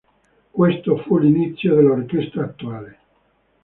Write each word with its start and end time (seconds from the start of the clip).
Questo 0.49 0.97
fu 1.03 1.19
l'inizio 1.19 1.75
dell'orchestra 1.75 2.45
attuale. 2.45 2.97